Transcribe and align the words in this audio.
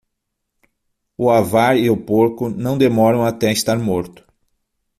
O 1.15 1.25
avar 1.29 1.75
e 1.77 1.87
o 1.91 1.95
porco, 1.95 2.49
não 2.49 2.75
demoram 2.75 3.23
até 3.23 3.51
estar 3.51 3.77
morto. 3.77 4.27